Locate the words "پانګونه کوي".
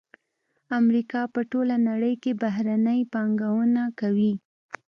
3.13-4.33